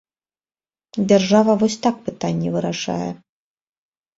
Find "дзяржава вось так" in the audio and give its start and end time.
1.11-1.95